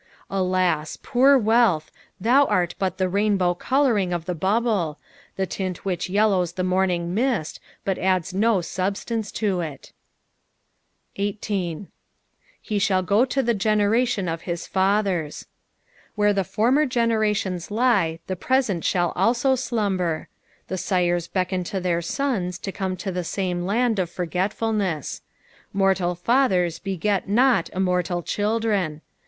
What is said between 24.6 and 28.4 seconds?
ness. Mortal fathers beget not immortal